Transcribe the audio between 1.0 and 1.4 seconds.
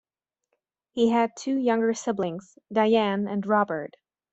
had